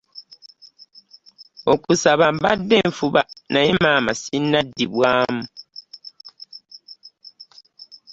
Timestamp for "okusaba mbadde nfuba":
1.73-3.21